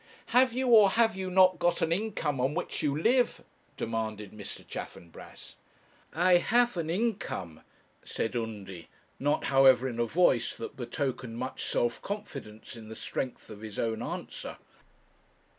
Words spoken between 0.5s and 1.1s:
you, or